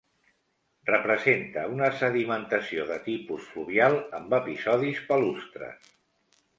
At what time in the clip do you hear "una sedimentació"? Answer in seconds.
1.75-2.87